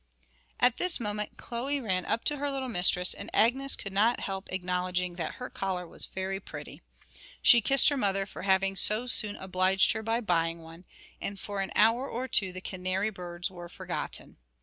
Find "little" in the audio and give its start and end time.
2.49-2.69